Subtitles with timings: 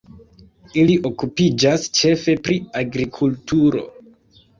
[0.83, 3.85] Ili okupiĝas ĉefe pri agrikulturo.